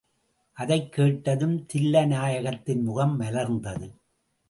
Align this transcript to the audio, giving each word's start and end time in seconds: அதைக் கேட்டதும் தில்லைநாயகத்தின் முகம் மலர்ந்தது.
அதைக் 0.53 0.91
கேட்டதும் 0.91 1.65
தில்லைநாயகத்தின் 1.73 2.81
முகம் 2.83 3.19
மலர்ந்தது. 3.19 3.91